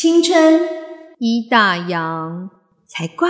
[0.00, 0.60] 青春
[1.18, 2.48] 一大洋
[2.86, 3.28] 才怪。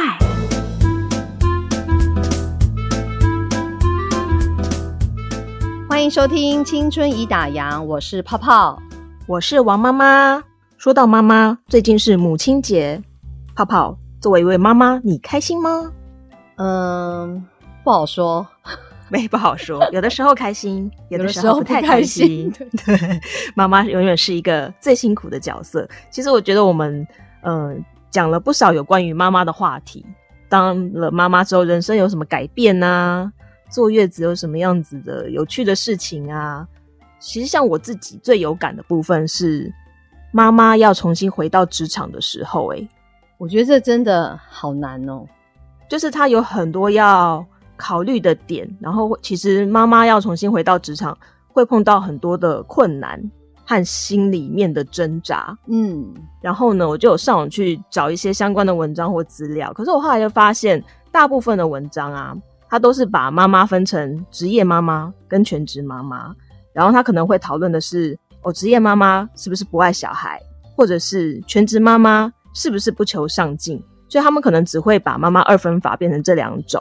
[5.88, 8.78] 欢迎收听《青春已打烊》，我是泡泡，
[9.26, 10.44] 我是王妈妈。
[10.76, 13.02] 说到妈妈，最近是母亲节，
[13.56, 15.90] 泡泡作为一位妈妈，你开心吗？
[16.56, 17.46] 嗯，
[17.82, 18.46] 不好说，
[19.12, 19.86] 没不好说。
[19.92, 22.52] 有的时候开心，有的时候不太开心。
[22.84, 23.20] 对，
[23.54, 25.88] 妈妈永远是一个最辛苦的角色。
[26.10, 27.06] 其实我觉得我们
[27.42, 30.04] 嗯讲了不少有关于妈妈的话题。
[30.48, 33.32] 当了妈妈之后，人生有什么改变呢？
[33.70, 36.66] 坐月子有什么样子的有趣的事情啊？
[37.20, 39.70] 其实像我自己最有感的部分是，
[40.32, 42.88] 妈妈要重新回到职场的时候，哎，
[43.36, 45.26] 我觉得这真的好难哦。
[45.86, 47.44] 就是她有很多要
[47.78, 53.18] 考虑的点，然后其实妈妈要重新回到职场，会碰到很多的困难
[53.64, 55.56] 和心里面的挣扎。
[55.68, 62.36] 嗯，然后呢，我就有上网去找一些相关的文章或资料，可是我后来就发现，大部分的文章啊。
[62.70, 66.36] 它都是把妈妈分成职业妈妈跟全职妈妈，
[66.74, 70.38] 然后他可能会讨论的是，哦，职业妈妈是不是不爱小孩，
[70.76, 76.78] 或者是全职妈妈是不是不求上进，所以他们可能只会把妈妈二分法变成这两种。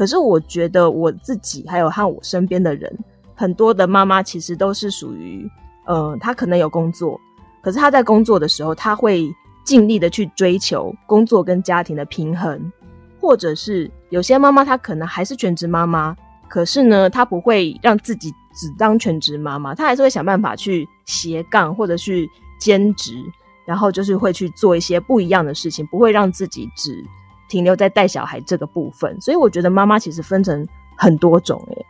[0.00, 2.90] 可是我觉得我自己还有和我身边的人，
[3.34, 5.46] 很多的妈妈其实都是属于，
[5.84, 7.20] 呃，她可能有工作，
[7.60, 9.30] 可是她在工作的时候，她会
[9.62, 12.72] 尽力的去追求工作跟家庭的平衡。
[13.20, 16.16] 或者是有些妈妈，她可能还是全职妈妈，
[16.48, 22.26] 可是呢，她不会让自己只当全职妈妈，她还是会想办法去斜杠或者去
[22.58, 23.22] 兼职，
[23.66, 27.04] 然后就是会去做一些不一样的事情，不会让自己只
[27.50, 29.20] 停留在带小孩这个部分。
[29.20, 31.84] 所以我觉得妈妈其实分成很多种，诶，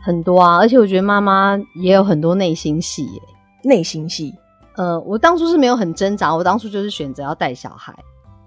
[0.00, 4.32] 很多啊，而且我觉得妈妈也有很多内心戏，诶，内心戏。
[4.76, 7.92] 呃，我当初是没有很挣扎，我当初就是选择要带小孩。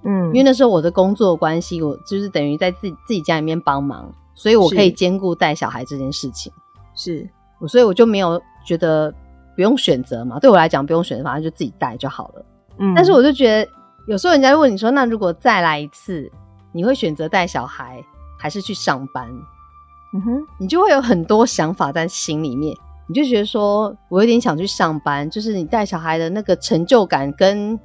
[0.05, 6.51] 嗯，因为那时候我的工作关系，我就是等于在自己自己家里面帮忙，所以我可以兼顾带小孩这件事情。
[6.95, 7.27] 是，
[7.67, 9.13] 所以我就没有觉得
[9.55, 12.45] 不用选择嘛，对我来讲不用选择，反正就自己带就好了。
[12.79, 13.71] 嗯，但是我就觉得
[14.07, 16.29] 有时候人家问你说，那如果再来一次，
[16.73, 18.03] 你会选择带小孩
[18.37, 19.29] 还是去上班？
[20.13, 22.75] 嗯哼，你就会有很多想法在心里面，
[23.07, 27.79] 你就觉得说我有点想去上班，就是你带小孩的那个成就感跟。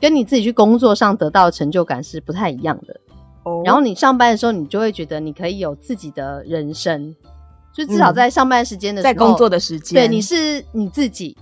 [0.00, 3.00] 跟你自己去工作上得到的成就感是不太一样的。
[3.44, 7.14] 哦，然后你上班的时候，你就会觉得你可以有自己的人生，
[7.72, 11.34] 就至少在上班时间的在工作的时间，对，你是你自己，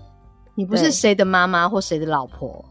[0.55, 2.65] 你不是谁的妈妈或谁的老婆。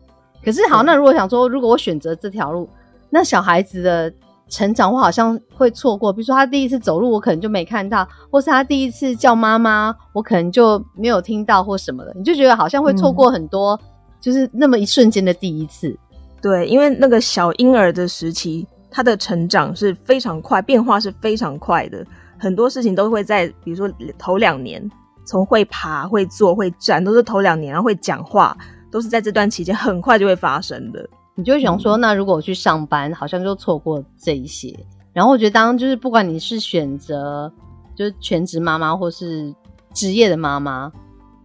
[0.46, 2.70] 可是好，那如果想说，如果我选择这条路，
[3.12, 4.12] 那小孩子的
[4.50, 6.12] 成长我好像会错过。
[6.12, 13.80] 比如说他第一次走路，我可能就没看到；或是他第一次叫妈妈，我可能就没有听到或什么的，你就觉得好像会错过很多。
[14.20, 15.98] 就是那么一瞬间的第一次，
[16.44, 22.06] 对，因为那个小婴儿的时期，他的成长是非常快，变化是非常快的，
[22.38, 24.88] 很多事情都会在，比如说头两年，
[25.26, 28.56] 从会爬、会坐、会站，都是头两年，然后会讲话，
[28.92, 31.10] 都是在这段期间很快就会发生的。
[31.42, 34.78] 你就会想说，那如果我去上班，好像就错过这一些。
[35.12, 37.52] 然后我觉得，当就是不管你是选择
[37.96, 39.52] 就是全职妈妈，或是
[39.92, 40.92] 职业的妈妈。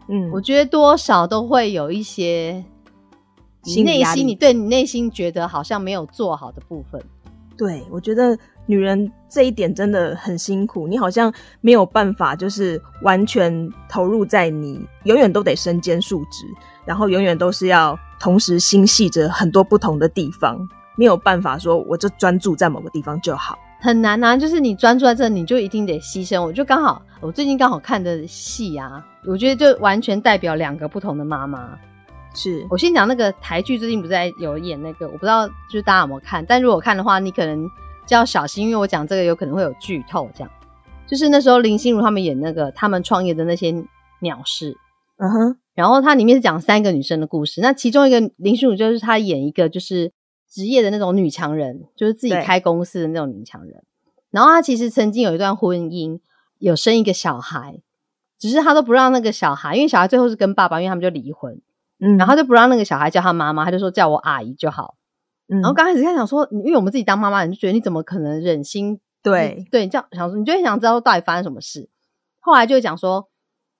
[0.09, 2.63] 嗯，我觉得多少都会有一些，
[3.65, 7.03] 你内心你对你内心觉得好像没有做好的部分。
[7.57, 8.37] 对，我觉得
[8.67, 16.45] 女人这一点真的很辛苦，你好像没有办法，就是完全投入在你永远都得身兼数职，
[16.85, 20.59] 然后永远都是要同时心系着很多不同的地方，
[20.97, 23.59] 没有办法说我就专注在某个地方就好。
[23.79, 26.43] 很难啊，就是你专注在这，你就一定得牺牲。
[26.43, 31.79] 我就刚好，我最近刚好看的戏啊，我觉得就完全代表两个不同的妈妈。
[32.37, 37.67] 是我先讲那个台剧，最近不是在有演那个，我不知道就是大家有没有看，但如果看的话，你可能
[38.07, 40.31] 就要小心，因为我讲这个有可能会有剧透。
[40.35, 40.51] 这样，
[41.07, 43.75] 就是那时候林心如他们演那个他们创业的那些
[44.21, 44.77] 鸟事，
[45.17, 50.13] 嗯哼，然后它里面是讲三个女生的故事，那其中一个林心如就是她演一个就是。
[50.49, 53.83] 职业的那种女强人，就是自己开公司的那种女强人。
[54.31, 56.21] 然后她其实曾经有一段婚姻，
[56.59, 57.81] 有生一个小孩，
[58.39, 61.61] 只是她都不让那个小孩，因为小孩最后是跟爸爸，因为他们就离婚。
[61.99, 64.97] 嗯，然后就不让那个小孩叫他妈妈，他就说叫我阿姨就好。
[65.49, 69.01] 嗯，然后刚开始他想说，因为我们自己当妈妈，你就觉得你怎么可能忍心？
[69.23, 71.89] 对对，这样想说，你就会想知道到底发生什么事。
[72.41, 73.29] 后来就讲说，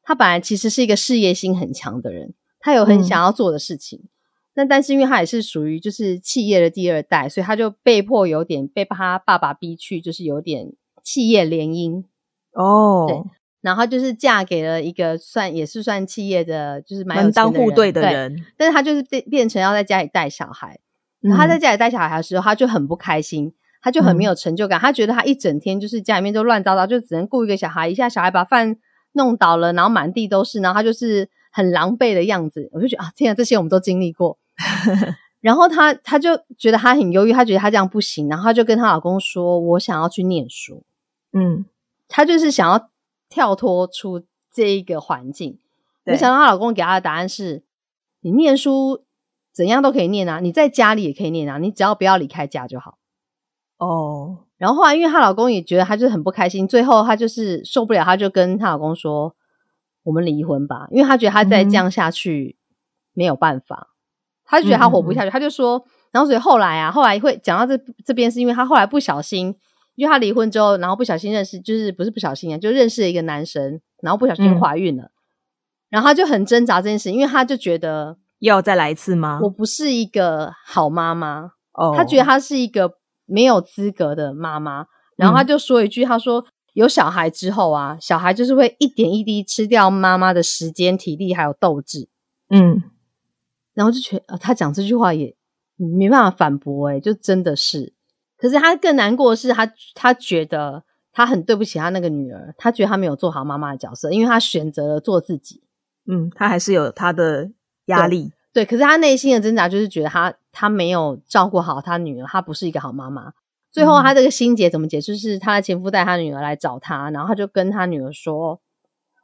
[0.03, 4.09] 他本来其实是一个事业心很强的人，他有很想要做的事情。
[4.55, 10.73] 那但是因为他也是属于就是企业的第二代，所以他就被迫有点被他爸爸逼去，就是有点
[11.05, 12.05] 企业联姻
[12.53, 13.07] 哦。
[13.07, 13.23] 对，
[13.67, 18.47] 然后就是嫁给了一个算也是算企业的，就是门当户对的人。
[18.57, 20.79] 但是她就是变变成要在家里带小孩。
[21.37, 23.53] 她在家里带小孩的时候，她就很不开心，
[23.83, 24.79] 她就很没有成就感。
[24.79, 28.77] 她觉得她一整天就是家里面都乱糟糟，就只能顾一个小孩，一下小孩把饭
[29.15, 32.71] 弄倒了，然后满地都是，然后她就是很狼狈的样子。
[32.73, 34.39] 我就觉得啊，天啊，这些我们都经历过。
[35.43, 40.85] 然后她她就觉得她很忧郁，她觉得她这样不行，然后她就跟她老公说：“我想要去念书。”
[41.37, 41.65] 嗯，
[42.07, 42.89] 她就是想要。
[43.29, 45.59] 跳脱出这一个环境，
[46.05, 47.65] 没想到她老公给她的答案是：
[48.21, 49.05] 你念书
[49.53, 52.99] 怎样都可以念啊，你在家里也可以念啊，你只要不要离开家就好。
[53.79, 59.35] 哦，然后后来因为她老公也觉得她就是很不开心，最后她就是受不了，她就跟她老公说
[60.05, 62.57] ：“我们离婚吧。”因为她觉得她再这样下去
[63.13, 63.89] 没有办法，
[64.45, 69.57] 她就觉得她活不下去，她就说，然后所以后来啊，后来会讲到这这边，是因为她后来不小心。
[69.97, 75.11] 因为她离婚之后，然后不小心认识，就是不是不小心啊，就认识了一个男生，然后不小心怀孕了，
[75.89, 79.41] 然后她就很挣扎这件事，因为她就觉得要再来一次吗？
[79.43, 86.45] 我不是一个好妈妈哦，她觉得她是一个没有资格的妈妈，然后她就说一句，她说
[86.75, 92.09] 有小孩之后啊，小孩就是会一点一滴吃掉妈妈的时间、体力还有斗志，
[92.51, 92.83] 嗯，
[93.73, 95.35] 然后就觉得她讲这句话也
[95.77, 97.96] 没办法反驳，哎，就真的是。
[98.39, 105.63] 可是他更难过的是，他他觉得他很对不起他那个女儿，他觉得他没有做好妈妈的角色，因为他选择了做自己。
[106.07, 107.51] 嗯，他还是有他的
[107.87, 108.33] 压力。
[108.53, 113.33] 对，可是他内心的挣扎就是觉得他他没有照顾好他女儿，他不是一个好妈妈。
[113.73, 115.01] 最后他这个心结怎么解？
[115.01, 118.61] 就是他的前夫带他女儿来找他，然后他就跟他女儿说：“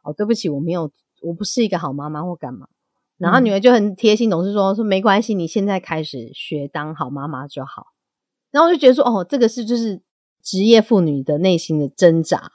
[0.04, 0.90] 哦，对不起，我没有，
[1.22, 2.66] 我不是一个好妈妈或干嘛。”
[3.16, 7.86] 然后女儿就很贴心，总是说：“说没关系，你现在开始学当好妈妈就好。”
[8.52, 10.00] 然后我就觉得说，哦，这个是就是
[10.42, 12.52] 职业妇女的内心的挣扎。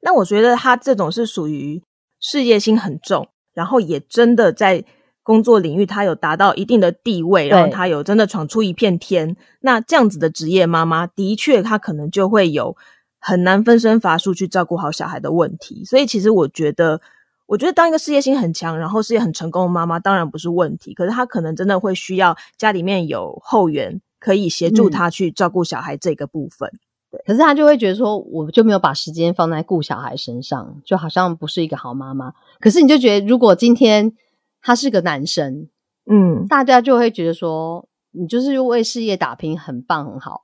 [0.00, 1.82] 那我觉得她这种是属于
[2.20, 4.84] 事业心很重，然后也真的在
[5.22, 9.36] 工作领域她有达到一定的地位，然后她有真的闯出一片天。
[9.60, 12.76] 那这样子的职业妈妈，的确她可能就会有
[13.18, 15.84] 很难分身乏术去照顾好小孩的问题。
[15.84, 17.00] 所以其实我觉得，
[17.46, 20.92] 我觉得当一个事业心很强，然后事业很成功的妈妈，当然不是问题。
[20.94, 24.00] 可是她可能真的会需要家里面有后援。
[24.18, 26.70] 可以协助他去照顾小孩这个部分，
[27.10, 27.22] 对。
[27.26, 32.32] 可是他就会觉得说，我就没有把时间放在顾小孩身上，就好像不是一个好妈妈。
[32.58, 34.12] 可是你就觉得，如果今天
[34.60, 35.68] 他是个男生，
[36.10, 40.42] 嗯，大家就会觉得说，你就是为事业打拼，很棒很好，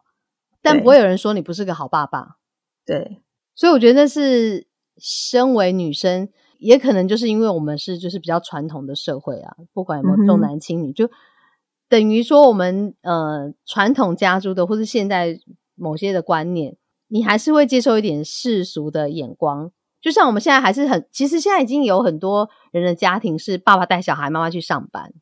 [0.63, 2.37] 但不会有人说你不是个好爸爸。
[2.87, 3.23] 对。
[3.57, 4.67] 所以我觉得那是
[4.99, 6.29] 身为女生，
[6.59, 11.11] 也可能就是因为我们是就是比较传统的社会啊，不管有没有重男轻女，就。
[11.89, 15.39] 等于说，我们呃传统家族的，或是现在
[15.77, 16.77] 某些的观念，
[17.09, 19.71] 你还是会接受一点世俗的眼光。
[20.01, 25.13] 就像我们现在还是很，其实现在已经有很多人的家庭是爸爸带小孩，妈妈去上班，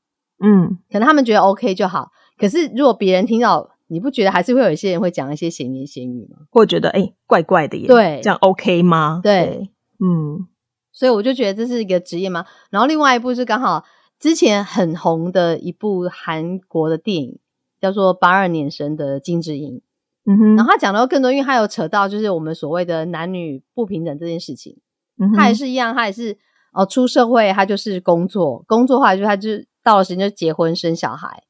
[0.43, 2.11] 嗯，可能他们觉得 OK 就好。
[2.39, 6.47] 可是如果别人听到，你不觉得还是会有一些人会讲一些闲言闲语吗？
[6.51, 7.87] 或觉得哎，怪怪的耶？
[7.87, 9.21] 对，这样 OK 吗？
[9.23, 9.71] 对，
[10.01, 10.49] 嗯，
[10.91, 12.47] 所以我就觉得这是一个职业吗？
[12.71, 13.85] 然后另外一部是刚好。
[14.23, 17.41] 之前很红的一部韩国的电影
[17.81, 19.79] 叫做《八二年生的金智英》，
[20.27, 24.79] 嗯哼，然后他讲的更多，因为他有扯到就是我们所谓的男女不平等这件事情，
[25.19, 26.39] 嗯他也是一样，他也是
[26.73, 29.49] 哦，出社会他就是工作，工作话就他就
[29.83, 31.43] 到了时间就结婚生小孩，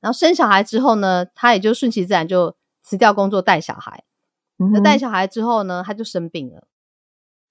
[0.00, 4.02] 然后生小孩之后呢，他也就顺其自然就辞掉工作带小孩，
[4.72, 6.66] 那带小孩之后呢，他就生病了，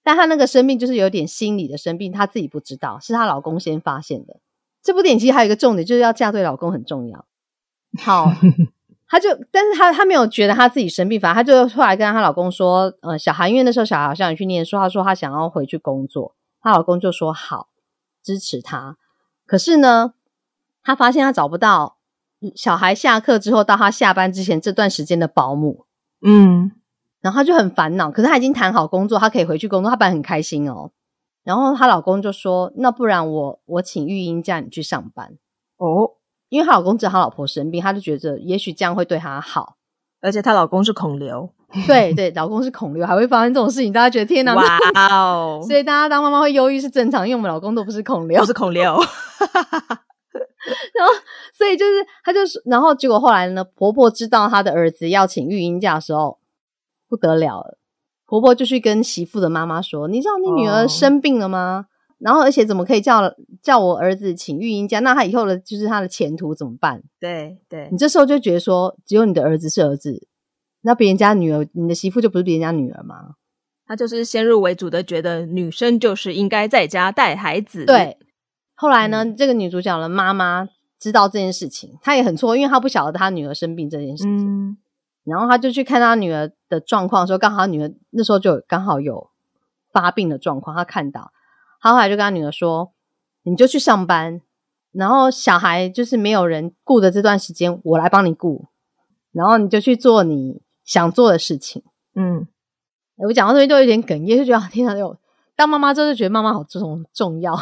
[0.01, 4.39] 但他那个生病就是有点心理的生病，他自己不知道，是她老公先发现的。
[4.84, 7.25] 这部电影其实还有一个重点，就是要嫁对老公很重要。
[8.00, 8.32] 好，
[9.08, 17.70] 她就，但是她她没有觉得她自己生病，反正她就后来跟她老公说，呃，小孩因为那时候小孩好像也去念书，她说她想要回去工作，她老公就说好，
[18.22, 18.98] 支持她。
[19.46, 20.13] 可是呢，
[20.84, 21.98] 她发现她找不到
[22.56, 25.86] 小孩下课之后到她下班之前这段时间的保姆，
[26.25, 26.72] 嗯，
[27.22, 28.12] 然后她就很烦恼。
[28.12, 30.92] 可是她已经谈好工作，她可以回去工作，她本来很开心哦。
[31.44, 35.38] 然后她老公就说：“那不然我我请育婴假，你去上班
[35.78, 36.12] 哦。”
[36.50, 39.76] 因为她老公知道她老婆生病，他就觉得也许这样会对她好。
[40.22, 41.50] 而且她老公是孔刘，
[41.88, 44.56] 对对，老公是孔刘，还会发生这种事情，大家觉得天哪！
[44.56, 44.64] 哇
[45.10, 45.60] 哦！
[45.68, 48.84] 所以大家当妈妈会忧郁是正常，因为我们老公都不是孔刘，不是孔刘。
[50.94, 51.14] 然后，
[51.54, 56.40] 所以就是她就是，然后结果后来呢，婆婆知道她的儿子要请育婴假的时候，
[57.10, 57.78] 不得了了。
[58.25, 61.86] 婆婆就去跟媳妇的妈妈说：“你知道你女儿生病了吗？
[62.20, 65.00] 然后而且怎么可以叫叫我儿子请育婴假？
[65.00, 67.03] 那他以后的就是他的前途怎么办？
[67.20, 70.25] 对对，你这时候就觉得说，只有你的儿子是儿子，
[70.84, 73.36] 那别人家女儿，你的媳妇就不是别人家女儿吗？
[73.86, 77.84] 他就是先入为主的觉得女生就是应该在家带孩子。
[77.84, 78.18] 对，
[78.74, 84.77] 后来呢，这个女主角的妈妈知道这件事情，她也很错，因为她不晓得她女儿生病这件事情。
[85.24, 89.30] 然后他就去看他女儿的状况，说刚好女儿那时候就刚好有
[89.92, 91.32] 发病的状况，他看到，
[91.82, 92.92] 他后来就跟他女儿说
[93.44, 94.42] ：“你就去上班，
[94.92, 98.68] 然后小孩就是没有人顾的这段时间，我来帮你顾，
[99.32, 101.84] 然后你就去做你想做的事情。”
[102.15, 102.48] 嗯。
[103.18, 105.15] 我讲到这边就有点哽咽，就觉得天啊，有
[105.56, 107.56] 当妈妈之后就觉得妈妈好重重要。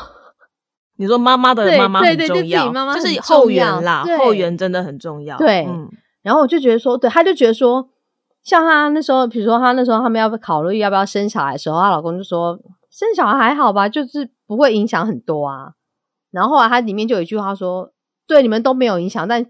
[0.96, 5.38] 你说妈妈的妈妈很重要，就是后援啦，后援真的很重要。
[5.38, 5.68] 对，
[6.22, 7.90] 然后我就觉得说，对，他就觉得说，
[8.44, 12.60] 像他那时候，比如说他那时候他们要不考虑要不要生小孩的时候，她老公就说
[12.90, 15.74] 生小孩还好吧，就是不会影响很多啊。
[16.30, 17.92] 然后后来他里面就有一句话说，
[18.28, 19.46] 对你们都没有影响，但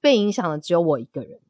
[0.00, 1.40] 被影响的只有我一个人。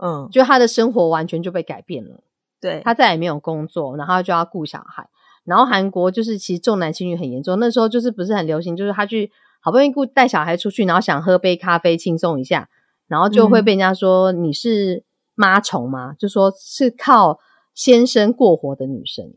[0.00, 2.22] 嗯，就他的生活完全就被改变了。
[2.60, 5.08] 对他再也没有工作，然后就要顾小孩。
[5.44, 12.68] 然后韩国就是其实重男轻女很严重，那时候就是不是很流行，就是他去好不容易顾带小孩出去，然后想喝杯咖啡轻松一下，
[13.12, 15.04] 然后就会被人家说你是
[15.34, 16.14] 妈虫吗？
[16.18, 17.38] 就说是靠
[17.74, 19.30] 先生过活的女生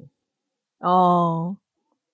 [0.79, 1.57] 哦，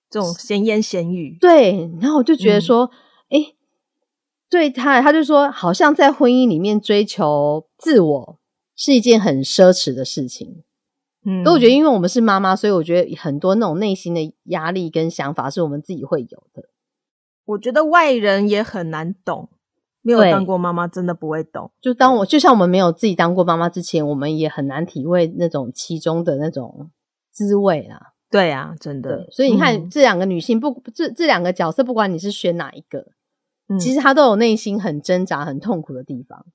[0.09, 1.37] 这种闲言闲语。
[1.39, 2.89] 对，然后我就觉得说，
[3.29, 3.53] 哎，
[4.49, 8.39] 对他，他就说好像在婚姻里面追求自我
[8.75, 10.63] 是一件很奢侈的事情。
[11.23, 16.63] 嗯，所以我觉得，因为我们是妈妈，所以我觉得很多那种内心的压力跟想法是我们自己会有的。
[17.45, 19.49] 我觉得外人也很难懂，
[20.01, 21.71] 没有当过妈妈真的不会懂。
[21.81, 26.89] 就当我就像我们没有自己当过妈妈之前，我们也很难体会那种其中的那种
[27.31, 27.99] 滋味啊。
[28.29, 29.27] 对啊，真的。
[29.29, 33.07] 所以你看，这两个女性不这这两个角色，不管你是选哪一个，
[33.77, 36.45] 其实她都有内心很挣扎、很痛苦的地方。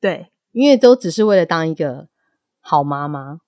[0.00, 2.06] 对，因为都只是为了当一个
[2.60, 3.40] 好妈妈。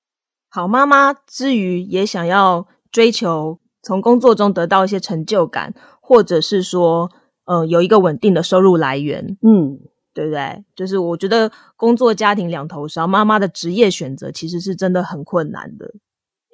[0.49, 7.09] 好妈妈之余，也想要追求从工作中得到一些成就感，或者是说，
[7.51, 9.81] 呃，有一个稳定的收入来源，嗯，
[10.15, 10.65] 对不对？
[10.77, 15.93] 就是我觉得工作家庭两头烧，妈妈的职业选择其实是真的很困难的。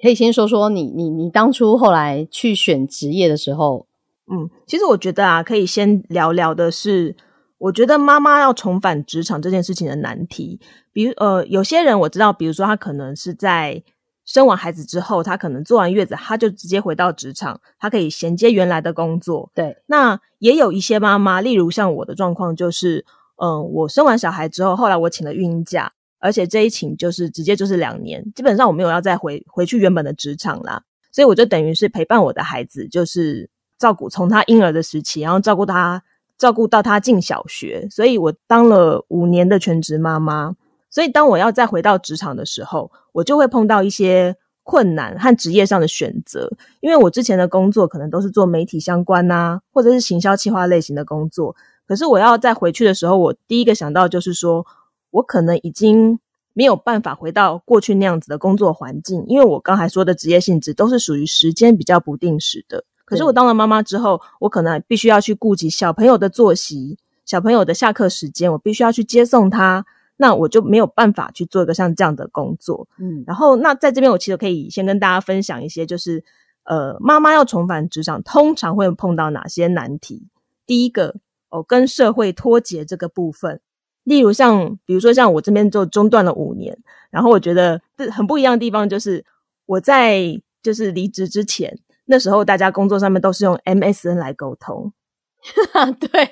[0.01, 3.85] 可以先说说你，你，你当初后来去选职业的时候，
[4.31, 7.15] 嗯，其实我觉得啊，可以先聊聊的是。
[7.59, 10.59] 我觉得妈妈要重返职场这件事情的难题，
[10.93, 13.81] 比如呃，有些人我知道，比如说他可能是在
[14.27, 19.49] 生完孩子之后，她可能做完月子，她就直接回到职场，她可以衔接原来的工作。
[19.55, 23.03] 对，那也有一些妈妈，例如像我的状况，就是
[23.37, 36.03] 嗯，我生完小孩之后，后来我请了孕婴假，而且这一请就是直接就是两年，基本上我没有要再回回去原本的职场啦，所以我就等于是陪伴我的孩子，就是照顾从他婴儿的时期，然后照顾他。
[36.37, 40.55] 照顾到他进小学，所以我当了五年的全职妈妈。
[40.97, 46.49] 所以当我要再回到职场的时候，我就会碰到一些困难和职业上的选择。
[46.79, 51.55] 因为我之前的工作可能都是做媒体相关呐，或者是行销企划类型的工作。
[51.87, 54.65] 可是我要再回去的时候，我第一个想到就是说，
[55.11, 56.19] 我可能已经
[56.53, 62.83] 没有办法回到过去那样子的工作环境，因为我刚才说的职业性质都是属于时间比较不定时的。
[63.05, 69.85] 可是我当了妈妈之后，我可能必须要去顾及小朋友的作息、小朋友的下课时间，我必须要去接送他，
[70.17, 72.87] 那我就没有办法去做一个像这样的工作。
[72.99, 76.23] 嗯，然后那在这边，我其实可以先跟大家分享一些，就是
[76.63, 80.27] 呃，妈妈要重返职场，通常会碰到哪些难题？
[80.65, 81.15] 第一个
[81.49, 83.61] 哦，跟社会脱节这个部分，
[84.03, 86.77] 例如像比如说像我这边就中断了五年，
[87.09, 87.81] 然后我觉得
[88.11, 89.23] 很不一样的地方就是
[89.65, 91.79] 我在就是离职之前。
[92.09, 94.93] 那时候大家工作上面都是用 MSN 来沟通，
[95.99, 96.25] 对，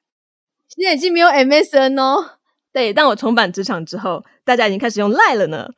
[0.68, 2.37] 现在已经没有 MSN 哦。
[2.72, 5.68] 对，但我重返职场之后，大家已经开始用 Line 了呢。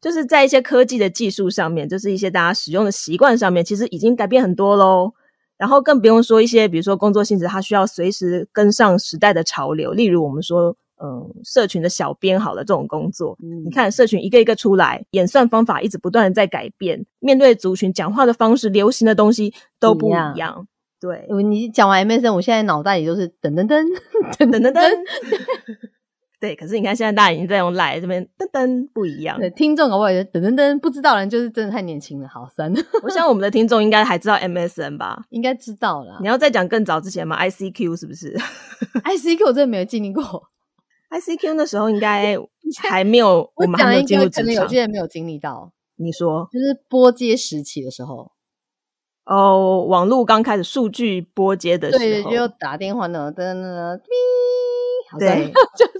[0.00, 5.12] 就是在一些科技的技术上面，就是一些大家使用的习惯上面，其实已经改变很多喽。
[5.58, 10.76] 然后更不用说一些，比如说工作性质，它需要随时跟上时代的潮流，例如我们说。
[11.02, 20.68] 嗯，社群的小编好了，这种工作，你看社群一个一个出来，演算方法一直不断的在改变，面对族群讲话的方式，流行的东西都不一样。
[21.00, 23.82] 对，你讲完 MSN，我现在脑袋里都是噔噔噔
[24.36, 24.90] 噔噔噔噔。
[26.40, 29.38] 对，可是你看现在大家已经在用赖这边噔噔不一样。
[29.38, 32.72] 对，听众我也噔噔噔，不知道人就是真的太年轻了，好酸。
[33.02, 35.24] 我想我们的听众应该还知道 MSN 吧？
[35.28, 36.18] 应该知道了。
[36.20, 38.34] 你要再讲更早之前吗？ICQ 是不是
[39.04, 40.22] ？ICQ 我真的没有经历过。
[41.10, 42.36] I C Q 那时候应该
[42.88, 44.44] 还没有，我们还没有进入职场。
[44.44, 45.72] 可能有些人没有经历到。
[45.96, 48.30] 你说，就是拨接时期的时候，
[49.26, 55.99] 哦，网络刚开始数据拨接的时候，对，就打电话呢，噔噔噔，对， 就是。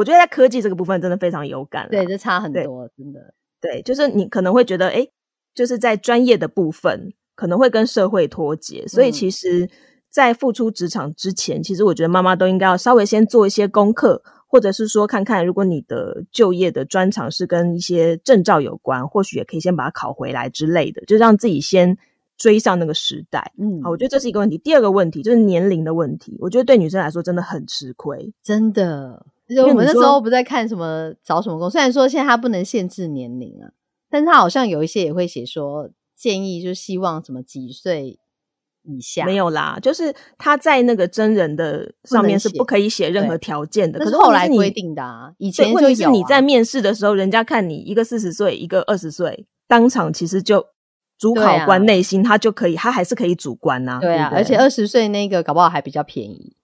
[0.00, 3.34] 我觉得在科技这个部分真的非常有感，对，这差很多，真的。
[3.60, 5.06] 对，就是你可能会觉得，哎，
[5.54, 9.68] 就是在专业的部分可能会跟社会脱节，所以其实，
[10.08, 21.98] 在复出职场之前，其实我觉得妈妈都应该要稍微先做一些功课，或者是说看看，如果你的就业的专长是跟一些证照有关，或许也可以先把它考回来之类的，就让自己先
[22.38, 23.52] 追上那个时代。
[23.58, 24.56] 嗯，好，我觉得这是一个问题。
[24.56, 29.26] 第二个问题就是年龄的问题，我觉得对女生来说真的很吃亏，真的。
[29.58, 33.72] 我们那时候不在看什么找什么工，虽然说现在他不能限制年龄啊，
[34.08, 38.18] 但是他好像有一些也会写说建议，就希望什么几岁
[38.82, 45.32] 以下没有啦，就是他在那个真人的上面是不可以写任何条件的，可是后来规定的啊。
[45.38, 50.64] 以前就是你在面试的时候，人家看你一个四十岁，一个二十岁，当场其实就
[51.18, 53.98] 主考官内心他就可以，他还是可以主观呐。
[54.00, 56.56] 对啊，而且二十岁那个搞不好还比较便宜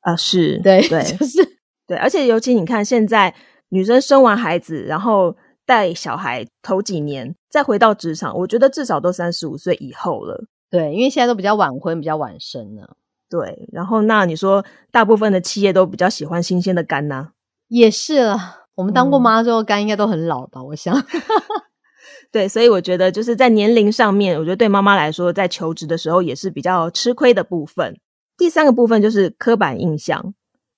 [0.00, 1.53] 啊，是对对， 就是。
[1.86, 3.34] 对，而且尤其你看，现在
[3.68, 5.36] 女生生完孩子，然后
[5.66, 10.44] 带小孩头几年，再回到职场，我觉得至少都三十五岁以后了。
[10.70, 12.96] 对，因为现在都比较晚婚，比较晚生了。
[13.28, 17.28] 对，然后那你说，大部分的企业都比较喜欢新鲜的肝呐？
[17.68, 18.38] 也是了。
[18.76, 20.62] 我们当过妈之后，肝应该都很老吧？
[20.62, 20.94] 我想。
[22.32, 27.96] 对，所以我觉得就是在年龄上面，我觉得对妈妈来说，在求职的时候也是比较吃亏的部分。
[28.36, 30.34] 第三个部分就是刻板印象。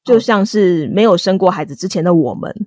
[0.07, 2.67] 就像是没有生过孩子之前的我们，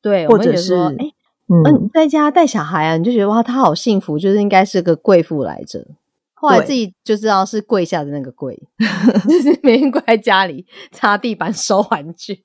[0.00, 1.12] 对，或者是哎，
[1.48, 5.86] 嗯，在家带小孩啊，你就觉得哇，他好幸福，就是应该是个贵妇来着。
[6.32, 8.58] 后来自己就知道是跪下的那个跪，
[9.28, 12.44] 就是每天跪在家里擦地板、收玩具，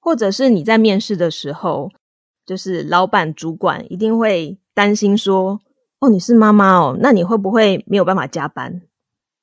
[0.00, 1.90] 或者是你在面试的时候，
[2.46, 5.60] 就是老板、主管一定会担心说
[6.00, 8.80] ：“哦，你是妈妈哦，那你会不会没有办法加班？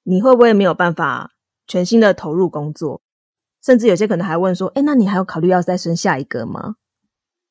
[0.02, 1.34] 你会不会没有办法
[1.68, 3.02] 全心的投入工作？”
[3.66, 6.76] 甚至有些可能还问说：“哎，那你还有考虑要再生下一个吗？”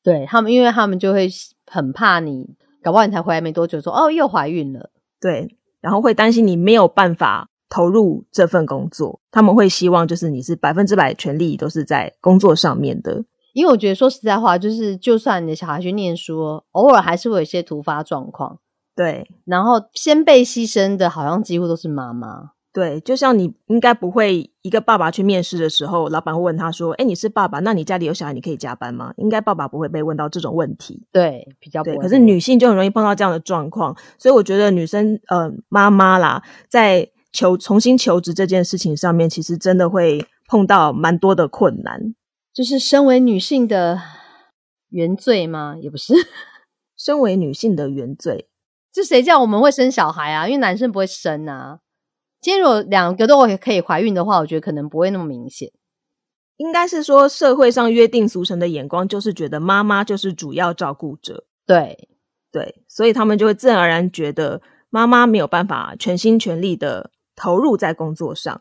[0.04, 1.28] 对他们，因为他们就会
[1.66, 4.90] 很怕你，搞不好你才回来没多久，说：“哦，又怀孕了。”
[5.20, 9.20] 对，然后会担心你没有办法投入这份工作。
[9.32, 13.24] 他们会希望就是你是百分之百全力都是在工作上面的。
[13.52, 18.58] 因为我觉得说实在话，就是就算你的小孩去念书，偶尔还是会有一些突发状况。
[18.96, 22.50] 对，然后先被牺牲的，好像几乎都是妈妈。
[22.74, 31.06] 对，就像你应该不会一个爸爸去面试的时候，老板会问他说：“哎，你是爸爸，那你家里有小孩，你可以加班吗？”应该爸爸不会被问到这种问题。
[31.12, 31.96] 对，比较对。
[31.98, 42.12] 可是女性就很容易碰到这样的状况，所以我觉得女生呃妈妈啦，在求重新求职这件事情上面，其实真的会碰到蛮多的困难。
[42.52, 44.00] 就是身为女性的
[44.88, 45.76] 原罪吗？
[45.80, 46.12] 也不是，
[46.98, 48.48] 身为女性的原罪，
[48.92, 50.48] 就谁叫我们会生小孩啊？
[50.48, 51.78] 因为男生不会生啊。
[52.44, 55.72] 今天如果两个都可以怀孕的话，我觉得可能不会那么明显。
[56.58, 61.46] 应该是说社会上约定俗成的眼光，就是觉得妈妈就是主要照顾者。
[61.66, 62.06] 对
[62.52, 68.60] 对，所以他们就会自然而然觉得妈妈没有办法全心全力的投入在工作上。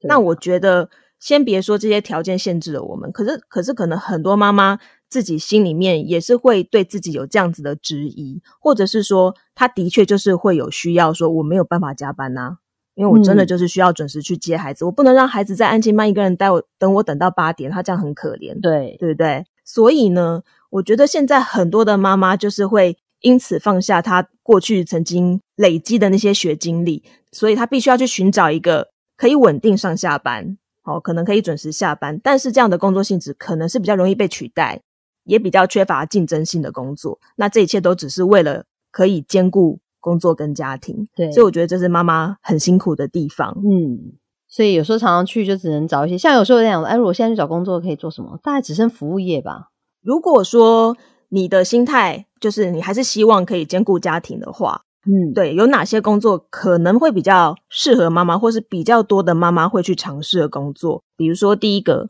[0.00, 0.90] 那我觉得，
[1.20, 12.56] 先别说这些条件限制了我们，可是可是可能很多妈妈自己心里面也是会对自己有这样子的质疑，或者是说，她的确就是会有需要，说我没有办法加班呐。
[12.94, 19.44] 因为我真的就是需要准时去接孩子，我不能让孩子在安静班一个人待我等我等到八点，他这样很可怜，对对不对？
[19.64, 34.80] 所以呢，我觉得现在很多的妈妈就是会因此放下她过去曾经累积的那些学经历，所以她必须要去寻找一个可以稳定上下班，哦，可能可以准时下班，但是这样的工作性质可能是比较容易被取代，
[35.24, 37.20] 也比较缺乏竞争性的工作。
[37.36, 39.78] 那这一切都只是为了可以兼顾。
[40.00, 43.54] 工作跟家庭，对，所以我觉得这是妈妈很辛苦的地方。
[43.58, 44.14] 嗯，
[44.48, 48.38] 所以有时候常常去就只能找一些，像有时候这样，哎，如果现在去找工作可以做什么？
[48.42, 49.70] 大概只剩服务业吧。
[50.02, 50.96] 如果说
[51.28, 61.02] 你的心态就是你还是希望可以兼顾家庭的话，嗯，对，有哪些工作可能会比较适合妈妈，或是比较多的妈妈会去尝试的工作？
[61.16, 62.08] 比如说第一个，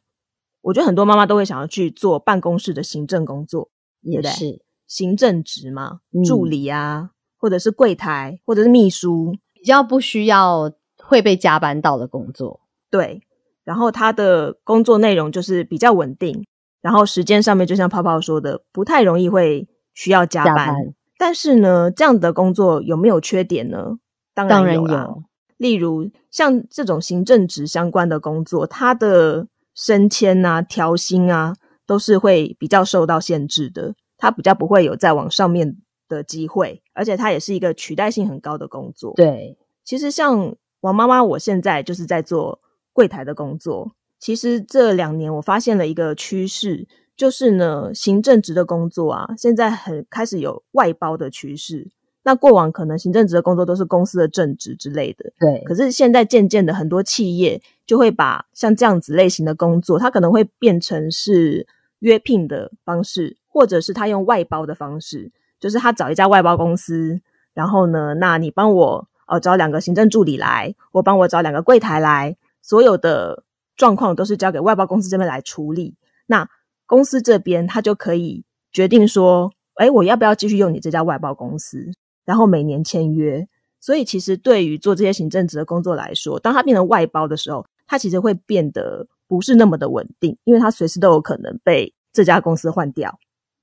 [0.63, 3.71] 我觉得很多妈妈都会想要去做办公室的行政工作，
[4.03, 7.11] 也是行政职嘛，助理啊。
[7.41, 10.71] 或者是柜台，或者是秘书，比较不需要
[11.03, 12.61] 会被加班到的工作。
[12.91, 13.23] 对，
[13.65, 16.45] 然后他的工作内容就是比较稳定，
[16.83, 20.75] 然后时间上面就像泡泡说的，不太容易会需要加班。
[21.19, 23.99] 但是呢，这样的工作有没有缺点呢？
[24.35, 25.23] 当然有。
[25.57, 31.55] 例如像这种行政职相关的工作，它的升迁啊、调薪啊，
[31.87, 33.95] 都是会比较受到限制的。
[34.17, 35.77] 它比较不会有再往上面。
[36.11, 39.15] 的机会，而且它也是一个取代性很高的工作。
[39.15, 42.61] 对，其实像王妈妈，我现在就是在做
[42.93, 43.93] 柜台的工作。
[44.19, 51.89] 其实这两年我发现了一个趋势，就是呢，行政职的工作啊，现在很开始有外包的趋势。
[52.23, 55.63] 那过往可能行政职的工作都是公司的正职之类的，对。
[55.65, 61.67] 可是现在渐渐的，很多企业就会把像这样子类型的工作，它可能会变成是
[62.01, 67.21] 约聘的方式，或者是他用外包的方式，就是他找一家外包公司，
[67.55, 73.45] 然后呢，那你帮我呃找两个行政助理来，我帮我找两个柜台来，所有的
[73.77, 75.95] 状况都是交给外包公司这边来处理。
[76.27, 76.49] 那
[76.87, 81.93] 公司这边他就可以决定说，哎，我要不要继续用你这家外包公司？
[82.25, 83.49] 然后每年签约，
[83.81, 93.19] 所以其实对于做这些行政职的工作来说，当它变成外包的时候，它其实会变得不是那么的稳定，因为它随时都有可能被这家公司换掉。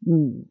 [0.05, 0.45] 嗯，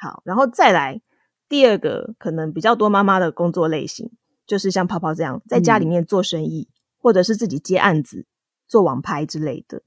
[0.00, 1.02] 好，然后再来
[1.48, 4.10] 第二个可能比较多妈妈的工作类型，
[4.46, 8.24] 就是像泡泡这样在家里面做生意，或者是自己接案子、
[8.66, 9.82] 做网拍之类的。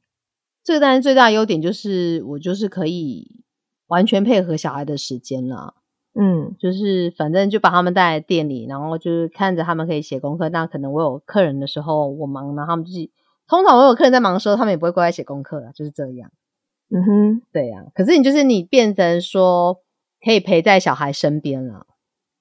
[0.64, 3.44] 这个当然最大的优点就是我就是可以
[3.88, 5.76] 完全配合小孩的时间了。
[6.16, 10.48] 嗯，就是反正就把他们带来店里，然后就是看着他们可以写功课。
[10.50, 13.12] 那可能我有客人的时候我忙，然后他们自己
[13.48, 16.32] 通常我有客人在忙的时候，他们也不会过来写功课了，就是这样。
[16.90, 17.84] 嗯哼，对呀。
[17.96, 19.83] 可是你就是你变成说
[20.24, 21.86] 可以陪在小孩身边了，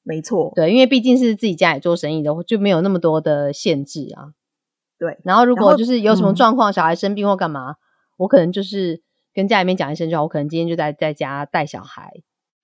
[0.02, 0.52] 没错。
[0.54, 4.34] 对，因为毕竟是自己家里做生意的，就没有那么多的限制啊。
[4.98, 5.18] 对。
[5.24, 7.76] 然后如果就是有什么状况，小孩生病或干嘛，
[8.18, 9.02] 我可能就是
[9.34, 12.12] 跟家里面讲一声就好，我可能今天就在在家带小孩。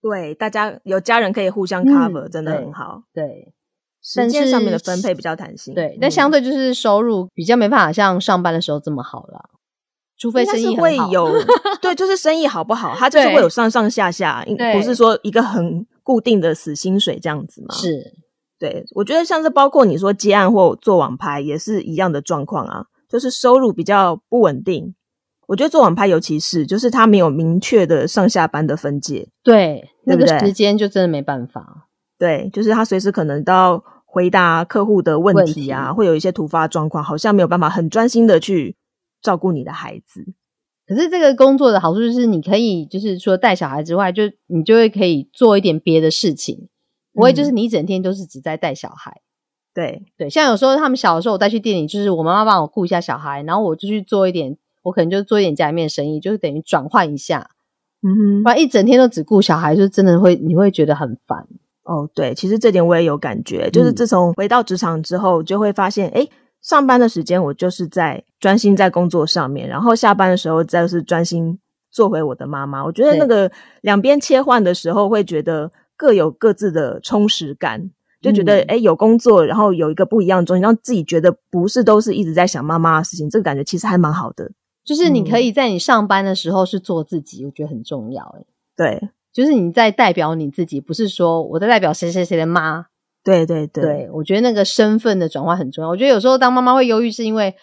[0.00, 3.02] 对，大家有家人可以互相 cover，真的很好。
[3.12, 3.52] 对，
[4.00, 5.74] 时间上面的分配比较弹性。
[5.74, 9.50] 对，但相对就是收入比较没办法像上班的时候这么好了，
[10.18, 11.32] 除非生意会有。
[11.80, 17.74] 对，就是生意好不好，它就是会有上上下下，不是说一个很固定的死薪水这样子嘛。
[17.74, 18.12] 是，
[18.58, 24.94] 对，我觉得像是包括你说接案或做网拍也是一样的状况啊，就是收入比较不稳定。
[25.46, 31.86] 我觉得做网拍，尤其是就是他没有明确的上下班的分界，对，那个时间就真的没办法。
[32.18, 38.76] 对，就是他随时可能都要回答客户的问题啊，会有一些突发状况，好像没有办法很专心的去
[39.22, 40.24] 照顾你的孩子。
[40.86, 46.68] 可是这个工作的好处就是，你可以就是说带小孩之外，就你就会可以做一点别的事情，
[47.12, 49.20] 不会就是你一整天都是只在带小孩。
[49.74, 54.56] 对对，像有时候他们小的时候，我带去店里，就是我妈妈帮我顾一下小孩，然后我就去做一点。
[54.84, 57.50] 我可能就做一点家里面生意，就是等于转换一下，
[58.00, 61.46] 嗯哼，不然一整天都只顾小孩，就真的会你会觉得很烦。
[61.82, 66.26] 哦，对，其实这点我也有感觉，就是自从回到职场之后，就会发现，哎，
[66.68, 71.58] 上班的时间我就是在专心在工作上面，然后下班的时候再是专心
[71.90, 72.84] 做回我的妈妈。
[72.84, 73.50] 我觉得那个
[73.80, 84.52] 两边切换的时候，会觉得各有各自的充实感，就觉得哎有工作，然后有一个不一样的东西，让自己觉得不是都是一直在想妈妈的事情，这个感觉其实还蛮好的。
[84.84, 88.22] 就是你可以在你上班的时候是做自己，我觉得很重要。
[88.36, 88.44] 哎，
[88.76, 92.88] 对，就是你在代表你自己，不是说我在代表谁谁谁的妈。
[93.46, 95.90] 对对对，我觉得那个身份的转换很重要。
[95.90, 97.54] 我觉得有时候当妈妈会忧郁，是因为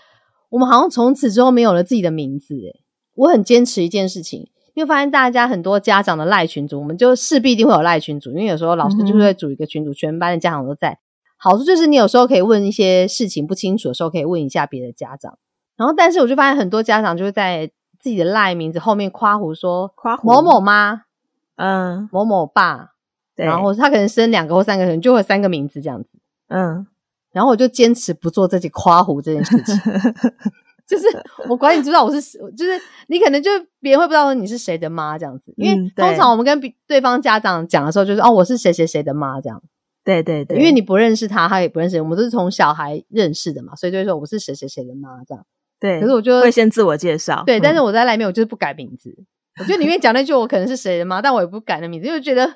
[0.49, 2.55] 我们好像从此之后没有了自己的名字。
[2.55, 2.79] 哎，
[3.15, 10.99] 我很坚持一件事情，因为发现大家很多家长的赖群组，我们就势必一定会有赖群组，因为有时候老师就会组一个群组，全班的家长都在。
[11.37, 15.37] 好处就是你有时候可以问一些事情不清楚的时候，可以问一下别的家长。
[15.75, 21.01] 然后，但是我就发现很多家长就会在自己的赖名字后面夸胡说夸某某妈，
[21.57, 22.91] 嗯，某某爸，
[23.35, 26.17] 然后他可能生两个或三个，可能就会三个名字这样子，
[26.47, 26.87] 嗯。
[27.31, 29.75] 然后我就坚持不做自己夸胡这件事情，
[30.87, 31.05] 就是
[31.49, 39.61] 我管你知道我是，就是你可能就别人会不知道你是谁的妈这样子，因为通常我们跟对方家长讲的时候，就是哦，我是谁谁谁的妈这样。
[40.05, 45.45] 对对对，因为你不认识他，他也不认识我们，都是从小孩认识的嘛，所以就会说我是谁谁谁的妈这样。
[45.77, 47.43] 对，可是我就会先自我介绍。
[47.45, 49.13] 对，但是我在赖面，我就是不改名字。
[49.59, 52.47] 我觉得里面讲那句我可能是谁的妈，但我也不改那名字，因为觉得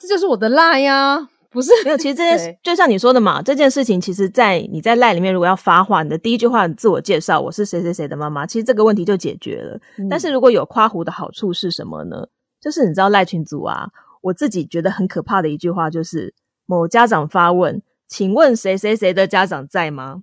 [0.00, 1.96] 这就是我的赖呀，不是没有。
[1.98, 9.78] 其实这件就像你说的嘛，这件事情其实，在你在赖里面如果要发话，你的第一句话自我介绍，我是谁谁谁的妈妈，其实这个问题就解决了。
[10.08, 12.26] 但是如果有夸胡的好处是什么呢？
[12.62, 13.88] 就是你知道赖群组啊，
[14.22, 16.34] 我自己觉得很可怕的一句话就是
[16.64, 20.22] 某家长发问，请问谁谁谁的家长在吗？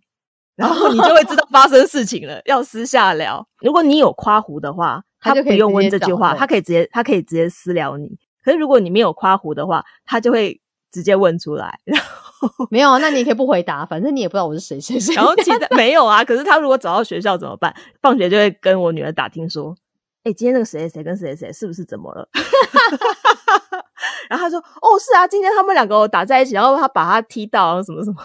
[0.56, 3.48] 然后你就会知道发生事情了，要私下聊。
[3.60, 8.18] 如果你有夸胡的话，他不用问这句话，他可以直接他可以直接私聊你。
[8.48, 11.82] 可是如果你没有夸胡的话，他就会直接问出来。
[11.84, 15.14] 然后没有啊，那你可以不回答，反正你也不知道我是谁谁谁。
[15.16, 17.76] 然后其实 没有啊，可是他如果找到学校怎么办？
[18.02, 19.76] 放学就会跟我女儿打听说
[20.24, 22.30] ：“哎，今天那个谁谁谁跟谁谁谁是不是怎么了？”
[24.30, 28.24] 然后他说：“哦，是啊，今天他们两个打在一起，然后他把他踢到什么什么。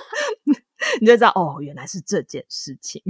[1.02, 3.02] ”你就知道哦，原来是这件事情。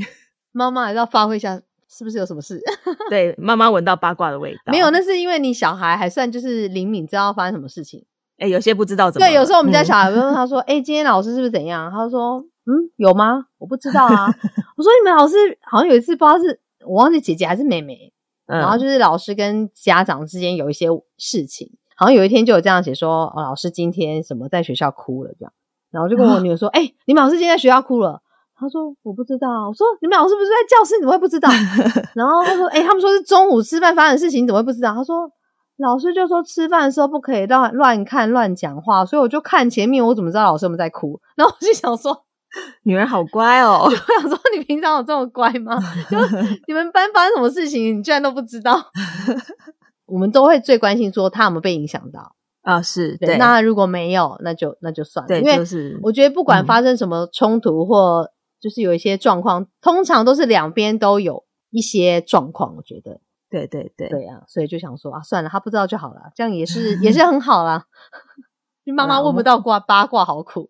[0.51, 2.61] 妈妈还是要发挥一下是不是有什么事？
[3.11, 4.61] 对，妈妈闻到八卦的味道。
[4.67, 8.05] 没有，那是因为你小孩还算就是灵敏，知道发生什么事情。
[8.39, 9.27] 哎，有些不知道怎么。
[9.27, 13.47] 对，有时候我们家小孩问他说： “哎，今天老师是不是怎样？”他说：“嗯，有吗？
[13.59, 14.27] 我不知道啊。
[14.79, 18.13] ”我说：“你们老师好像有一次不知道是我忘记姐姐还是妹妹，
[18.47, 20.87] 然后就是老师跟家长之间有一些
[21.19, 25.53] 事情，好像有一天就有这样写说，哦，老师今天什么在学校哭了这样，
[25.91, 28.23] 然后就跟我女儿说：“哎，你们老师今天在学校哭了。”
[28.61, 31.49] 他说：“我不知道。”我说：“你们老师不是在教室，怎么会不知道？”
[32.15, 35.31] 然后他说：“哎，他们说是中午吃饭发生的事情，怎么会不知道？”他说。
[35.83, 41.19] 老师就说吃饭的时候不可以乱乱看乱讲话，所以我就看前面，我怎么知道老师们在哭？
[41.35, 42.15] 然后我就想说，
[42.85, 43.85] 女儿好乖哦。
[43.87, 45.79] 我想说，你平常有这么乖吗？
[46.11, 46.19] 就
[46.69, 48.79] 你们班发生什么事情，你居然都不知道？
[50.05, 52.83] 我们都会最关心说他有没有被影响到啊？
[52.85, 53.39] 是对。
[53.39, 55.41] 那如果没有，那就那就算了。
[55.41, 55.65] 因为
[56.03, 58.29] 我觉得不管发生什么冲突或
[58.61, 62.77] 就是有一些状况，通常都是两边都有一些状况。
[62.77, 63.21] 我觉得。
[63.51, 67.87] 对对对，对啊，所以就想说啊，算了，他不知道就好了，这样也是也是 很好啦。
[68.85, 70.69] 妈妈问不到卦八卦，好苦。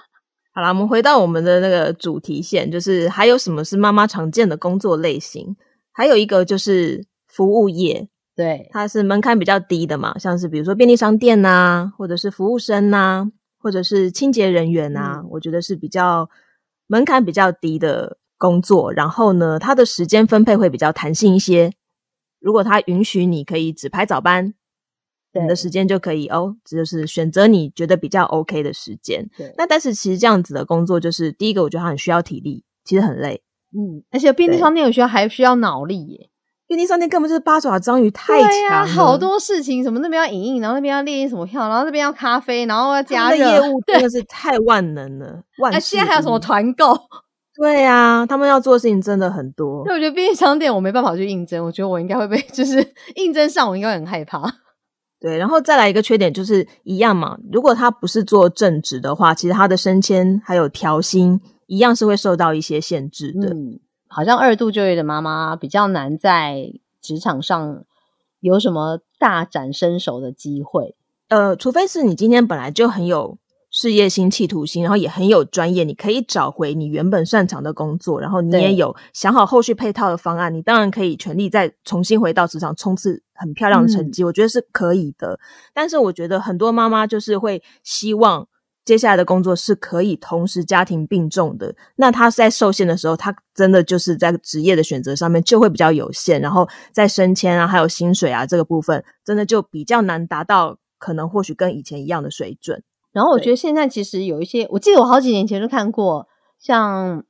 [0.52, 5.56] 好了，我们回到我们的那个主题线，就是还有什么是妈妈常见的工作类型？
[5.90, 16.28] 还有一个就是服务业，对，它是门槛比较低的嘛，像是比如说便利商店呐，或者是服务生呐，或者是清洁人员呐，我觉得是比较
[16.88, 18.92] 门槛比较低的工作。
[18.92, 21.72] 然后呢，它的时间分配会比较弹性一些。
[22.40, 24.54] 如果他允许你可以只排早班，
[25.40, 29.28] 你的时间就可以哦，这就是选择你觉得比较 OK 的时间。
[29.36, 33.42] 对，那但是其实这样子的工作，就是第一个，我觉得它很需要体力，其实很累。
[33.76, 36.30] 嗯，而且便利商店有需要还需要脑力耶。
[36.68, 45.42] 便利商店根本就是八爪章鱼，太强，好多事情，什么那边要影印，然后那边要列印什么票，然后那边要咖啡，然后要加热，业务 真的是太万能了。
[45.58, 46.94] 万，现在还有什么团购？
[47.58, 49.82] 对呀，他们要做的事情真的很多。
[49.86, 54.42] 那我觉得便利商店我没办法去应征，我觉得我应该会被 就是应征上，我应该很害怕。
[55.20, 63.48] 对，然后再来一个缺点就是一样嘛，如果他不是做正职的话，其实他的升迁还有调薪一样是会受到一些限制的。
[63.48, 67.84] 嗯，好像二度就业的妈妈比较难在职场上
[68.40, 70.96] 有什么大展身手的机会。
[71.28, 73.38] 呃，除非是你今天本来就很有。
[73.70, 85.38] 事业心、企图心，然后也很有专业，你可以找回你原本擅长的工作，然后你也有想好后续配套的方案，你当然可以全力再重新回到职场，冲刺很漂亮的成绩，我觉得是可以的。
[85.74, 88.48] 但是我觉得很多妈妈就是会希望
[88.88, 102.82] 接下来的工作是可以同时家庭并重的，那他在受限的时候，他真的就是在职业的选择上面就会比较有限，然后在升迁啊，还有薪水啊这个部分，真的就比较难达到可能或许跟以前一样的水准。
[103.12, 106.26] 然后我觉得现在其实有一些，我记得我好几年前就看过，
[106.58, 107.22] 像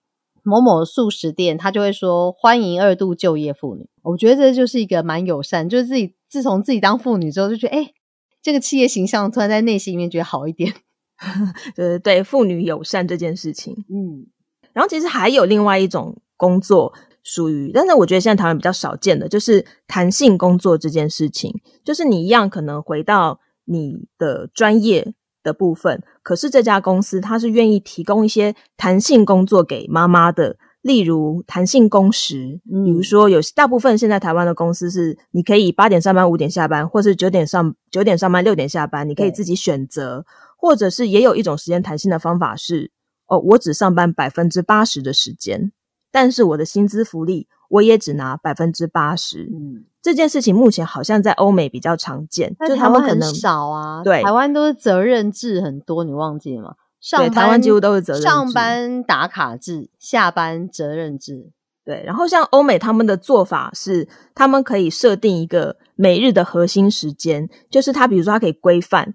[0.44, 3.88] 某某素食店，他就会说欢迎二度就业妇女。
[4.03, 7.92] 我觉得这就是一个蛮友善，就是自己自从自己当妇女之后，就觉得哎，
[8.40, 10.73] 这个企业形象突然在内心里面觉得好一点。
[11.74, 14.26] 对对，妇女友善这件事情，嗯。
[14.72, 21.52] 然后其实还有另外一种工作，属于，但是我觉得现在台湾比较少见的，就是弹性工作这件事情，
[21.85, 25.14] 就是你一样可能回到你的专业。
[25.44, 40.26] 的部分，可是这家公司它是愿意提供一些弹性工作给妈妈的，例如弹性工时，比如说有大部分现在台湾的公司是你可以八点上班五点下班，或是九点上九点上班六点下班，你可以自己选择，
[40.61, 42.90] 或者是也有一种时间弹性的方法是，
[43.29, 45.71] 哦，我只上班百分之八十的时间，
[46.11, 49.44] 但是我的薪资福利我也只拿百分之八十。
[49.44, 54.03] 嗯这件事情目前好像在欧美比较常见，就他们可能少啊。
[54.03, 56.75] 对，台湾都是责任制很多，你忘记了吗？
[57.16, 61.51] 对，台湾几乎都是责任制，上班打卡制，下班责任制。
[61.85, 69.14] 对，然后像欧美他们的做法是，他们可以设定一个每日的核心时间，就是他比如说他可以规范，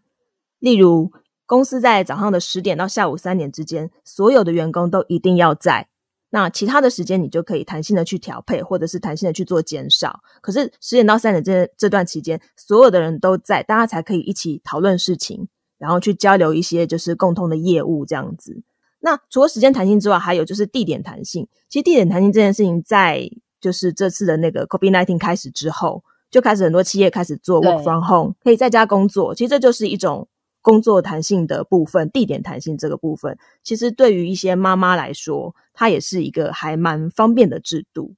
[0.60, 1.12] 例如
[1.46, 5.88] 公司在早上的十点到下午三点之间，所有的员工都一定要在。
[6.30, 10.22] 那其他的时间你就可以弹性的去调配，或者是弹性的去做减少。
[10.42, 18.64] 可是十点到三点这这段期间，所有的人都在，大家才可以一起讨论事情，然后去交流一些就是共同的业务这样子。
[19.00, 21.48] 那除了时间弹性之外，还有就是地点弹性。
[21.70, 23.30] 其实地点弹性这件事情，在
[23.62, 29.36] 就是这次的那个 COVID nineteen 开始之后，就开始很多企业开始做 work from home，可以在家工作。
[29.36, 30.28] 其实这就是一种。
[30.64, 38.16] 工作弹性的部分，地点弹性这个部分，其实对于一些妈妈来说，它也是一个还蛮方便的制度。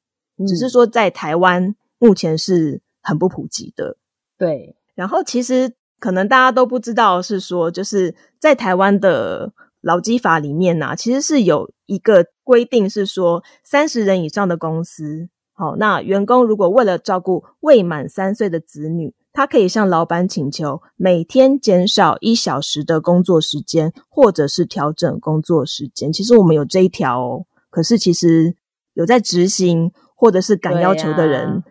[0.47, 3.97] 只是说在台湾目前是很不普及的。
[4.37, 26.11] 对，然后其实可能大家都不知道，是说就是在台湾的劳基法里面呢，其实是有一个规定，是说三十人以上的公司，好，那员工如果为了照顾未满三岁的子女，他可以向老板请求每天减少一小时的工作时间，或者是调整工作时间。
[26.11, 28.55] 其实我们有这一条哦，可是其实
[28.93, 31.61] 有在执行或者是敢要求的人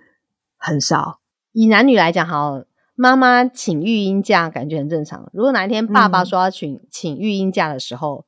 [0.58, 1.20] 很少。
[1.52, 2.62] 以男女来讲，好，
[2.94, 5.30] 妈妈请育婴假感觉很正常。
[5.32, 8.26] 如果哪一天爸爸说要请请育婴假的时候，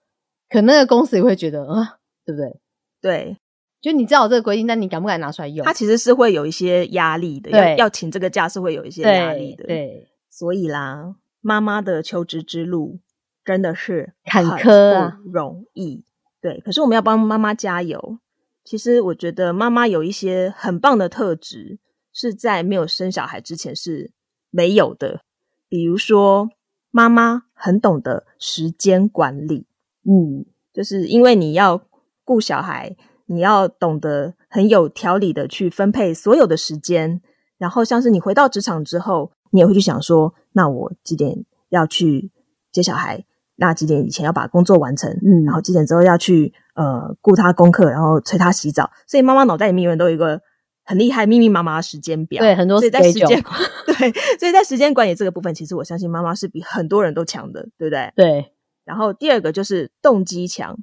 [0.49, 2.59] 可能那个公司也会觉得啊，对不对？
[3.03, 3.37] 对。
[3.81, 5.65] 就你知道这个规定，但你敢不敢拿出来用？
[5.65, 9.65] 它其实是会有一些压力的，要要请这个假是会有一些压力的。
[9.65, 12.99] 对，所以啦，妈妈的求职之路
[13.45, 16.05] 真的是坎坷啊，不容易。
[16.41, 18.19] 对，可是我们要帮妈妈加油。
[18.65, 21.79] 其实我觉得妈妈有一些很棒的特质，
[22.13, 24.11] 是在没有生小孩之前是
[24.51, 25.21] 没有的。
[25.69, 26.49] 比如说，
[26.91, 29.67] 妈妈很懂得时间管理。
[30.03, 31.81] 嗯，就是因为你要
[32.25, 32.97] 顾小孩。
[33.27, 37.21] 你要懂得很有条理的去分配所有的时间，
[37.59, 42.31] 然后像是你回到职场之后，你也会去想说，那我几点要去
[42.73, 43.25] 接小孩？
[43.59, 45.11] 那几点以前要把工作完成？
[45.25, 48.91] 嗯，然后几点之后要去呃顾他功课，然后催他洗澡。
[49.07, 50.43] 所以妈妈脑袋里面永远都有一个
[50.85, 52.43] 很厉害密密麻麻的时间表。
[52.43, 53.43] 对，很多所以在时间
[53.87, 58.13] 对，所以在时间管理这个部分，其实我相信妈妈是比很多人都强的，对不对？
[58.15, 58.53] 对。
[58.85, 60.79] 然后第二个就是动机强，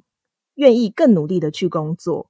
[0.56, 2.28] 愿意更努力的去工作。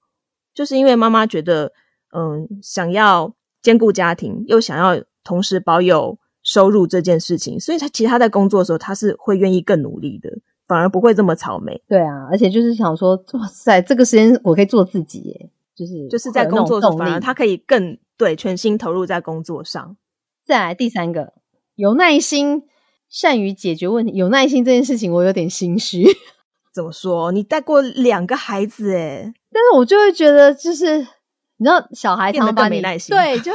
[0.54, 1.72] 就是因为妈妈觉得，
[2.14, 10.30] 嗯，想要兼顾家庭，又想要同时保有收入这件事情，所以她其实她在工作的时候，她是会愿意更努力的，
[10.68, 11.82] 反而不会这么草莓。
[11.88, 19.96] 对啊，而且就是想说，哇塞，这个时间我可以做自己，耶，就是就是在工作中，反而她可以更对全心投入在工作上。
[20.44, 21.32] 再来第三个，
[21.74, 22.64] 有耐心，
[23.08, 24.12] 善于解决问题。
[24.14, 26.04] 有耐心这件事情，我有点心虚。
[26.74, 27.32] 怎么说？
[27.32, 33.52] 你带过两个孩子，诶但是我就会觉得，就是你知道，小孩常把你对，就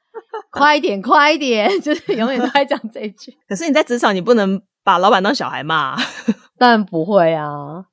[0.50, 3.36] 快一点，快一点，就是永远都在讲这一句。
[3.46, 5.96] 可是你在职场，你不能把老板当小孩骂。
[6.56, 7.84] 当然不会啊。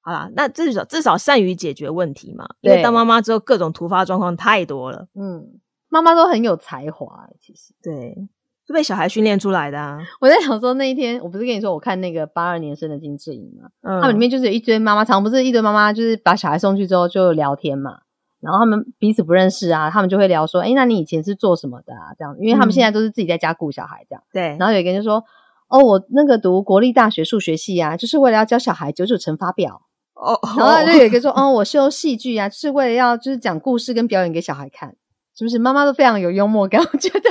[0.00, 2.46] 好啦，那至少至少善于解决问题嘛。
[2.60, 5.06] 因为当妈妈之后，各种突发状况太多了。
[5.14, 8.28] 嗯，妈妈都很有才华，其实对。
[8.66, 9.98] 是被小孩训练出来的啊！
[10.20, 13.68] 我在想说那一天，我不是跟你说我看那个八二年生的金智英嘛？
[13.82, 17.98] 嗯，他们里面就是有一堆妈妈，常不是一堆妈妈，就是把小孩送去之后就聊天嘛。
[18.40, 24.22] 然后他们彼此不认识啊，他们就会聊说：“哎，那你以前是做什么的啊？”这样，因为他们现在都是自己在家顾小孩这样。
[24.34, 24.56] 对。
[24.58, 25.24] 然后有一个人就说
[25.68, 29.80] ：“哦，我那个读国立大学数学系啊，就是为了要教小孩九九乘法表。”
[30.14, 30.38] 哦。
[30.58, 34.94] 然后就有一个说：“哦，我修戏剧啊，是为了要就是讲故事跟表演给小孩看，
[35.36, 37.30] 是不是？”妈妈都非常有幽默感，我觉得。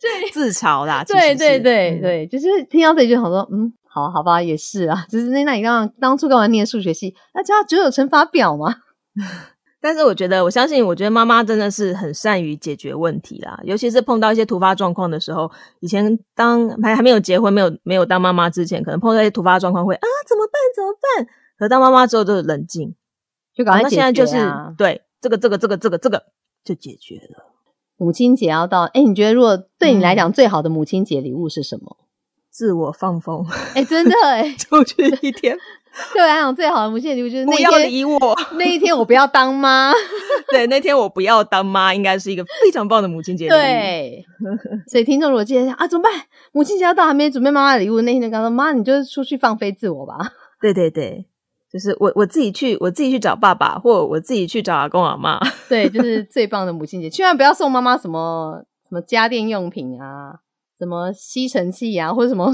[0.00, 1.04] 对，自嘲啦。
[1.04, 5.06] 对对对对，就是听到这句，好说，嗯，好好吧，也是啊。
[5.08, 7.14] 就是那那你刚刚当初干嘛念数学系？
[7.34, 8.76] 那教九九乘法表吗？
[9.80, 13.58] 但是我觉得，我相信，我觉得妈妈真的是很善于解决问题啦。
[13.64, 20.54] 尤其是碰到一些突发状况的时候，以前当还还没有结婚、没有没有当妈妈之前，可能碰到一些突发状况会啊，怎么办？
[20.74, 21.26] 怎么办？
[21.58, 22.94] 可当妈妈之后就是冷静，
[23.54, 24.72] 就赶快解决啊。
[24.78, 26.24] 对，这个这个这个这个这个
[26.62, 27.46] 就解决了。
[27.96, 31.96] 母亲节要到，哎，你觉得如果对你来讲最好的母亲节礼物是什么？
[32.50, 35.56] 自我放风，哎，真的哎， 出去一天。
[36.12, 38.18] 对我来讲最好的母亲节礼物就是不要理我，
[38.58, 39.92] 那一天我不要当妈。
[40.50, 43.54] 对，那天我不要当妈，应该是一个非常棒的母亲节礼物。
[43.54, 44.24] 对，
[44.88, 46.12] 所以听众如果记得啊，怎么办？
[46.52, 51.26] 母亲节要到还没准备妈妈的礼物，那天就跟他说：“妈，你就出去放飞自我吧。”对对对。
[51.72, 55.40] 就是我我自己去，我自己去找爸爸，或我自己去找阿公阿妈。
[55.70, 60.40] 对，就是最棒的母亲节，千万不要送妈妈什么什么家电用品啊，
[60.78, 62.52] 什么吸尘器啊，或者什么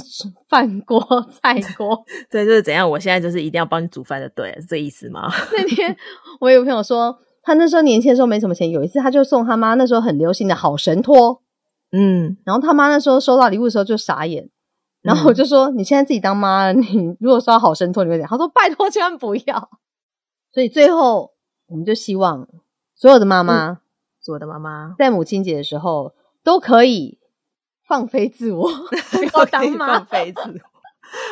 [0.48, 1.00] 饭锅、
[1.42, 2.04] 菜锅。
[2.30, 2.88] 对，就是怎样？
[2.88, 5.28] 我现在就是一定要帮你煮饭的，对，是这意思吗？
[5.52, 5.96] 那天
[6.40, 11.42] 我有朋友说，他那时候年轻的时候没什么钱，有一次他就送他妈那时候很流行的好神托，
[11.90, 14.48] 嗯，然后他妈那时候收到礼物的时候就傻眼。
[15.02, 19.70] 然后我就说：“你现在自己当妈， 你如果说好生托，你会怎样？”他说：“拜托，千万不要。”
[20.52, 21.32] 所以最后，
[21.66, 22.48] 我们就希望
[22.94, 23.80] 所有的妈妈，
[24.20, 27.18] 所有的妈妈在母亲节的时候都可以
[27.86, 28.68] 放飞自我，
[29.32, 30.68] 不要当妈，放飞自我。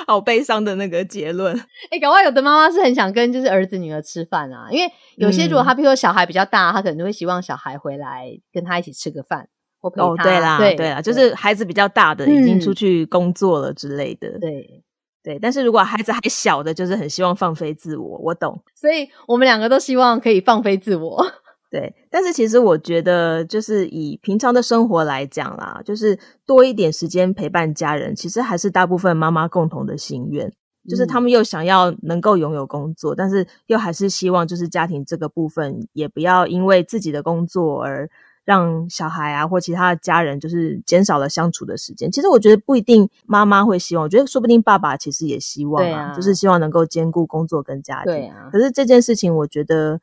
[0.06, 1.54] 好悲伤的那个结论。
[1.90, 9.50] 哎，搞不好有的妈妈是很想跟就是儿子女儿吃饭啊，因为有些如果他比如说小孩比较大，他可能就会希望小孩回来跟他一起吃个饭。
[9.96, 14.82] 哦，对啦，对啦，就是孩子比较大的已经出去工作了之类的，对
[15.22, 15.38] 对。
[15.38, 18.62] 但是如果孩子还小的，就是很希望放飞自我，我懂。
[18.74, 21.24] 所以我们两个都希望可以放飞自我，
[21.70, 21.94] 对。
[22.10, 30.52] 但是其实我觉得，就是以平常的生活来讲啦，就是多一点时间陪伴家人，其实还是大部分妈妈共同的心愿。
[30.88, 38.08] 就是他们又想要能够拥有工作，但是又还是希望就是家庭这个部分也不要因为自己的工作而
[38.46, 42.10] 让小孩啊或其他的家人就是减少了相处的时间。
[42.10, 48.14] 其实我觉得不一定妈妈会希望，我觉得说不定爸爸其实也希望啊，就是希望能够兼顾工作跟家庭。
[48.14, 50.00] 对啊，可是这件事情我觉得。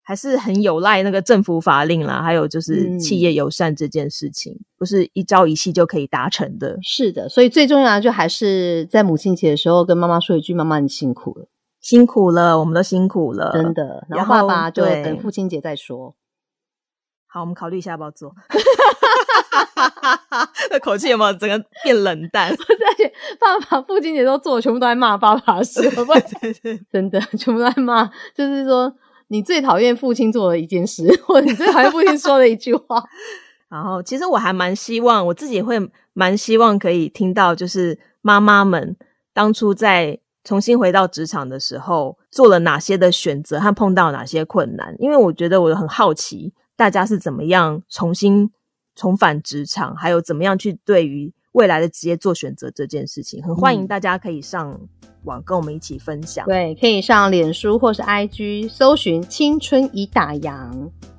[0.00, 6.78] 还是很有赖那个政府法令啦，还有就是企业友善这件事情，不是一朝一夕就可以达成的。
[6.82, 11.46] 是的，所以最重要的就还是在母亲节的时候跟妈妈说一句：“妈妈，你辛苦了，
[11.82, 16.14] 辛苦了，我们都辛苦了，真的。”然后爸爸就等父亲节再说。
[17.28, 18.34] 好，我们考虑一下要不要做。
[20.70, 22.52] 那口气有没有整个变冷淡？
[23.38, 26.04] 爸爸父亲节都做，全部都在骂爸爸，是不？
[26.90, 28.92] 真的，全部都在骂，就是说。
[29.30, 33.04] 你最讨厌父亲做的一件事，或者你最讨厌父亲说的一句话。
[33.68, 35.78] 然后，其实我还蛮希望，我自己会
[36.14, 38.96] 蛮希望可以听到，就是妈妈们
[39.34, 44.96] 当初在重新回到职场的时候，做了哪些的选择和碰到哪些困难。
[44.98, 48.50] 因为我觉得我很好奇，大家是怎么样重新
[48.94, 53.42] 重返职场，还有怎么样去对于未来的职业做选择这件事情。
[53.42, 54.80] 很欢迎大家可以上。
[55.24, 60.70] 网跟我们一起分享，对，可以上脸书或是 IG 搜寻“青春已打烊”，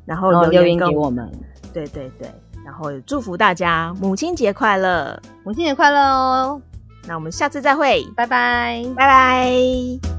[0.06, 1.30] 然后留言给我们。
[1.74, 2.32] 对对对，
[2.64, 6.62] 然后祝福大家母亲节快乐，母亲节快乐哦！
[7.08, 10.19] 那我们下次再会，拜拜，拜拜。